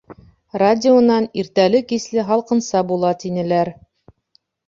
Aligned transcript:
Радионан, 0.61 1.27
иртәле-кисле 1.41 2.25
һалҡынса 2.29 2.83
була, 2.93 3.13
тинеләр. 3.25 3.73